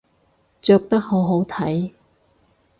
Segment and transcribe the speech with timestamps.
[0.63, 1.91] 着得好好睇